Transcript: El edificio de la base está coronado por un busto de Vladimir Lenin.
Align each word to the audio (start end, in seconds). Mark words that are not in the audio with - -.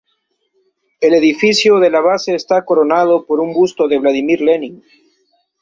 El 0.99 1.13
edificio 1.13 1.77
de 1.77 1.91
la 1.91 1.99
base 2.01 2.33
está 2.33 2.65
coronado 2.65 3.23
por 3.27 3.39
un 3.39 3.53
busto 3.53 3.87
de 3.87 3.99
Vladimir 3.99 4.41
Lenin. 4.41 4.83